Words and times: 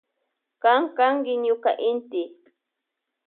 Kan 0.61 0.81
kanki 0.97 1.33
ñuka 1.43 1.71
inti. 1.89 2.23